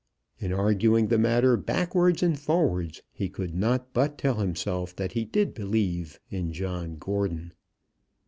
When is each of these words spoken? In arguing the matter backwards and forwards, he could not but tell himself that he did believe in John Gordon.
In 0.39 0.51
arguing 0.51 1.09
the 1.09 1.19
matter 1.19 1.55
backwards 1.55 2.23
and 2.23 2.39
forwards, 2.39 3.03
he 3.11 3.29
could 3.29 3.53
not 3.53 3.93
but 3.93 4.17
tell 4.17 4.39
himself 4.39 4.95
that 4.95 5.11
he 5.11 5.25
did 5.25 5.53
believe 5.53 6.19
in 6.31 6.53
John 6.53 6.95
Gordon. 6.97 7.53